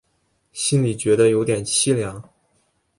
[0.51, 2.27] 心里觉得有点凄凉